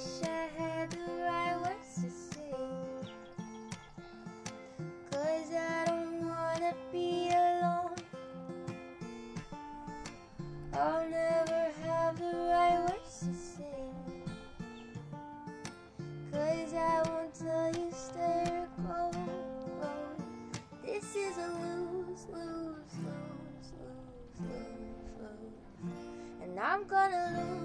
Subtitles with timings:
[0.00, 2.54] wish I had the right words to say.
[5.10, 7.96] Cause I don't wanna be alone.
[10.72, 13.90] I'll never have the right words to say.
[16.32, 19.10] Cause I won't tell you stay or go.
[19.80, 19.90] go.
[20.84, 26.42] This is a lose, lose, lose, lose, lose, lose.
[26.42, 27.59] And I'm gonna lose,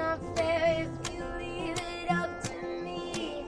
[0.00, 3.44] not fair if you leave it up to me.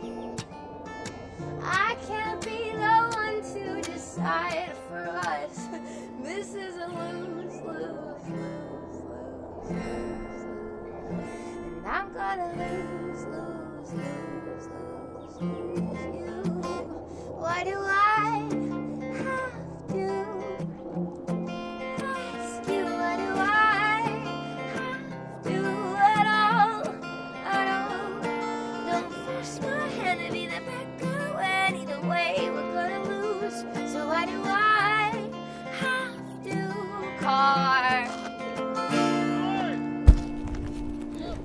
[1.62, 5.56] I can't be the one to decide for us.
[6.22, 8.98] This is a lose, lose, lose, lose,
[9.70, 10.44] lose, lose.
[11.76, 16.36] And I'm gonna lose, lose, lose, lose, lose you.
[17.42, 18.11] Why do I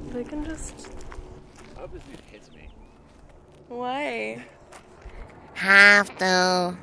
[0.08, 0.90] They can just.
[1.76, 2.70] I hope this dude hits me.
[3.68, 4.44] Why?
[5.54, 6.76] Have to.